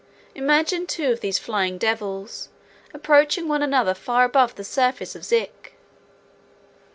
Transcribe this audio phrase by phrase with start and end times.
[0.33, 2.49] Imagine two of these Flying Devils
[2.91, 5.75] approaching one another far above the surface of Zik.